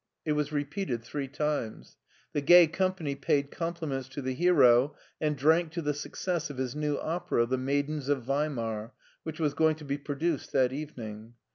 It 0.25 0.31
was 0.31 0.51
repeated 0.51 1.03
three 1.03 1.27
times. 1.27 1.95
The 2.33 2.41
gay 2.41 2.65
company 2.65 3.13
paid 3.13 3.51
compliments 3.51 4.09
to 4.09 4.23
the 4.23 4.33
hero 4.33 4.95
and 5.21 5.37
drank 5.37 5.71
to 5.73 5.81
the 5.83 5.93
success 5.93 6.49
of 6.49 6.57
his 6.57 6.75
new 6.75 6.97
opera" 6.97 7.45
The 7.45 7.59
Maidens 7.59 8.09
of 8.09 8.23
Weimar," 8.23 8.93
which 9.21 9.39
was 9.39 9.53
going 9.53 9.75
to 9.75 9.85
be 9.85 9.99
produced 9.99 10.51
that 10.53 10.73
evening. 10.73 11.35